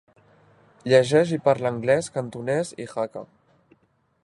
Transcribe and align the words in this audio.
Llegeix 0.91 1.33
i 1.37 1.39
parla 1.49 1.71
anglès, 1.75 2.09
cantonès 2.17 2.73
i 2.85 2.91
hakka. 2.95 3.25